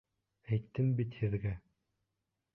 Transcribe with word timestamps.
Әйттем 0.55 0.89
бит 1.01 1.19
һеҙгә! 1.21 1.53